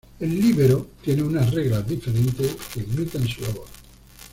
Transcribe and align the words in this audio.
El 0.19 0.41
líbero 0.41 0.87
tiene 1.03 1.21
unas 1.21 1.53
reglas 1.53 1.87
diferentes 1.87 2.57
que 2.73 2.81
limitan 2.81 3.27
su 3.27 3.41
labor. 3.43 3.65